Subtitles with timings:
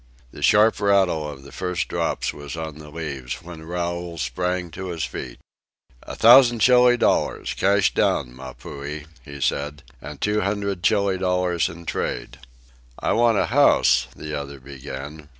[0.31, 4.87] The sharp rattle of the first drops was on the leaves when Raoul sprang to
[4.87, 5.37] his feet.
[6.01, 9.83] "A thousand Chili dollars, cash down, Mapuhi," he said.
[10.01, 12.39] "And two hundred Chili dollars in trade."
[12.97, 15.29] "I want a house" the other began.